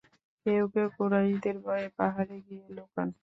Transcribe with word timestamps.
কেউ 0.45 0.63
কেউ 0.73 0.87
কুরাইশদের 0.97 1.55
ভয়ে 1.65 1.87
পাহাড়ে 1.97 2.37
গিয়ে 2.47 2.65
লুকান। 2.75 3.07